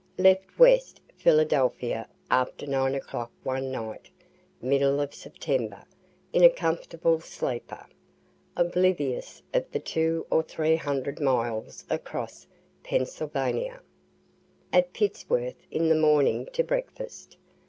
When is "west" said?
0.57-0.99